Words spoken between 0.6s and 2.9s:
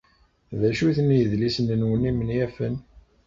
acu-ten yidlisen-nwen imenyafen?